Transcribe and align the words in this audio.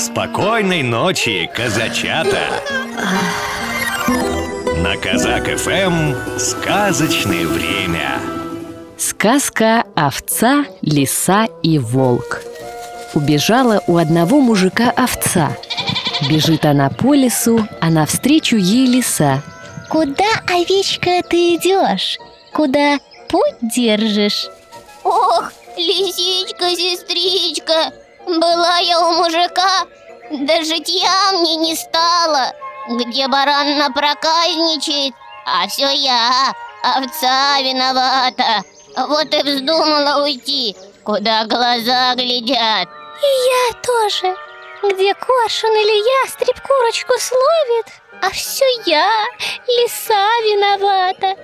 Спокойной 0.00 0.82
ночи, 0.82 1.50
казачата! 1.54 2.40
На 4.78 4.96
Казак 4.96 5.44
ФМ 5.58 6.38
сказочное 6.38 7.46
время. 7.46 8.18
Сказка 8.96 9.84
«Овца, 9.94 10.64
лиса 10.80 11.48
и 11.62 11.78
волк» 11.78 12.40
Убежала 13.12 13.82
у 13.86 13.98
одного 13.98 14.40
мужика 14.40 14.90
овца 14.90 15.54
Бежит 16.30 16.64
она 16.64 16.88
по 16.88 17.12
лесу, 17.12 17.68
а 17.82 17.90
навстречу 17.90 18.56
ей 18.56 18.86
лиса 18.86 19.42
Куда, 19.90 20.30
овечка, 20.46 21.22
ты 21.28 21.56
идешь? 21.56 22.16
Куда 22.54 22.96
путь 23.28 23.58
держишь? 23.60 24.48
Ох, 25.04 25.52
лисичка, 25.76 26.70
сестричка, 26.70 27.92
была 28.38 28.78
я 28.78 29.00
у 29.00 29.12
мужика, 29.50 29.86
да 30.30 30.62
житья 30.64 31.32
мне 31.32 31.56
не 31.56 31.76
стало. 31.76 32.52
Где 32.88 33.28
баран 33.28 33.78
напроказничает, 33.78 35.14
а 35.46 35.68
все 35.68 35.90
я, 35.90 36.52
овца 36.82 37.60
виновата. 37.60 38.62
Вот 38.96 39.32
и 39.32 39.42
вздумала 39.42 40.22
уйти, 40.24 40.74
куда 41.04 41.44
глаза 41.44 42.14
глядят. 42.14 42.88
И 42.88 43.30
я 43.48 43.74
тоже. 43.82 44.34
Где 44.82 45.14
коршун 45.14 45.70
или 45.72 46.24
ястреб 46.24 46.58
курочку 46.62 47.12
словит, 47.18 47.86
а 48.22 48.30
все 48.30 48.64
я, 48.86 49.06
лиса 49.68 50.26
виновата. 50.42 51.36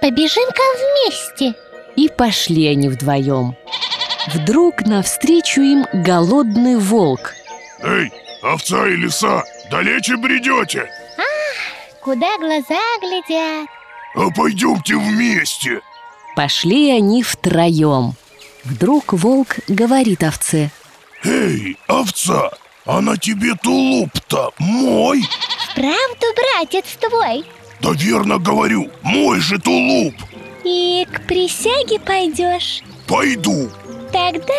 Побежим-ка 0.00 0.62
вместе. 0.76 1.54
И 1.96 2.08
пошли 2.08 2.68
они 2.68 2.88
вдвоем 2.88 3.54
Вдруг 4.28 4.82
навстречу 4.82 5.60
им 5.60 5.86
голодный 5.92 6.76
волк 6.76 7.34
Эй, 7.82 8.12
овца 8.42 8.86
и 8.86 8.96
лиса, 8.96 9.44
далече 9.70 10.16
бредете? 10.16 10.88
А, 11.18 12.00
куда 12.00 12.38
глаза 12.38 12.80
глядят 13.00 13.68
А 14.14 14.30
пойдемте 14.36 14.94
вместе 14.94 15.80
Пошли 16.36 16.92
они 16.92 17.22
втроем 17.22 18.14
Вдруг 18.64 19.12
волк 19.12 19.56
говорит 19.66 20.22
овце 20.22 20.70
Эй, 21.24 21.76
овца, 21.88 22.50
а 22.84 23.00
на 23.00 23.16
тебе 23.16 23.54
тулуп-то 23.60 24.52
мой? 24.58 25.22
Правду, 25.74 26.26
братец 26.36 26.84
твой? 27.00 27.44
Да 27.80 27.90
верно 27.92 28.38
говорю, 28.38 28.90
мой 29.02 29.40
же 29.40 29.58
тулуп 29.58 30.14
И 30.64 31.04
к 31.12 31.26
присяге 31.26 31.98
пойдешь? 31.98 32.82
Пойду 33.08 33.68
Тогда 34.12 34.54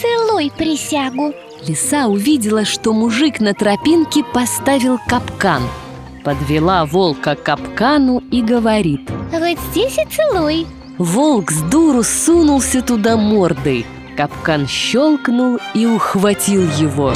целуй 0.00 0.50
присягу 0.56 1.34
Лиса 1.66 2.06
увидела, 2.06 2.64
что 2.64 2.92
мужик 2.92 3.40
на 3.40 3.52
тропинке 3.52 4.22
поставил 4.22 4.98
капкан. 5.08 5.62
Подвела 6.22 6.84
волка 6.86 7.34
к 7.34 7.42
капкану 7.42 8.22
и 8.30 8.42
говорит. 8.42 9.10
Вот 9.32 9.58
здесь 9.70 9.98
и 9.98 10.06
целуй 10.08 10.66
Волк 10.98 11.50
с 11.50 11.60
дуру 11.62 12.02
сунулся 12.02 12.82
туда 12.82 13.16
мордой. 13.16 13.84
Капкан 14.16 14.66
щелкнул 14.66 15.58
и 15.74 15.86
ухватил 15.86 16.62
его. 16.78 17.12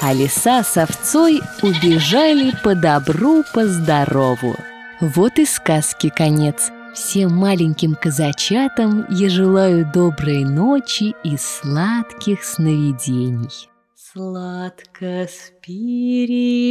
А 0.00 0.12
лиса 0.12 0.62
с 0.62 0.76
овцой 0.76 1.40
убежали 1.62 2.54
по 2.62 2.74
добру, 2.74 3.42
по 3.52 3.66
здорову. 3.66 4.54
Вот 5.00 5.38
и 5.38 5.44
сказки 5.44 6.08
конец 6.08 6.70
Всем 6.94 7.34
маленьким 7.36 7.94
казачатам 7.94 9.04
я 9.10 9.28
желаю 9.28 9.90
доброй 9.92 10.44
ночи 10.44 11.14
и 11.22 11.36
сладких 11.36 12.42
сновидений 12.42 13.68
Сладко 13.94 15.28
спи, 15.28 16.26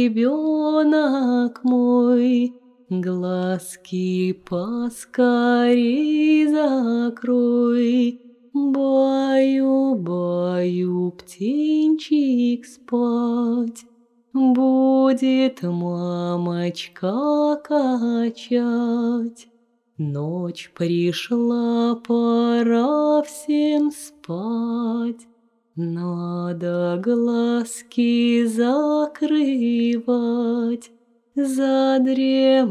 ребенок 0.08 1.62
мой, 1.62 2.52
Глазки 2.90 4.32
поскорей 4.32 5.68
закрой, 6.48 8.20
Баю, 8.52 9.94
баю, 9.94 11.12
птенчик 11.12 12.66
спать, 12.66 13.84
Будет 14.32 15.62
мамочка 15.62 17.56
качать. 17.62 19.48
Ночь 19.98 20.70
пришла, 20.76 21.96
пора 21.96 23.22
всем 23.24 23.90
спать, 23.90 25.26
Надо 25.74 27.02
глазки 27.04 28.46
закрывать. 28.46 29.18
Задремал 31.34 32.62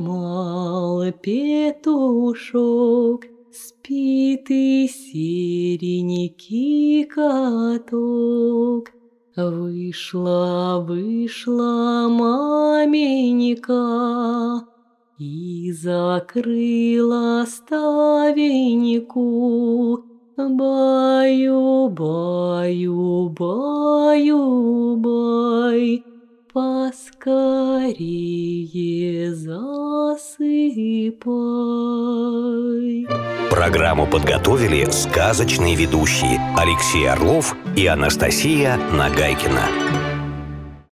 петушок, 1.21 2.55
Спит 3.51 4.49
и 4.49 4.87
серенький 4.87 6.23
каток. 7.03 8.91
Вышла, 9.35 10.81
вышла 10.87 12.07
маменька, 12.09 13.75
И 15.19 15.71
закрыла 15.71 17.45
ставеньку. 17.47 19.17
Баю, 20.37 21.89
баю, 21.89 23.29
баю, 23.29 24.95
бай, 24.97 26.03
Поскорее 26.53 27.97
засыпай. 29.35 30.27
Программу 33.49 34.05
подготовили 34.05 34.87
сказочные 34.91 35.75
ведущие 35.75 36.39
Алексей 36.55 37.09
Орлов 37.09 37.55
и 37.75 37.87
Анастасия 37.87 38.77
Нагайкина. 38.91 40.06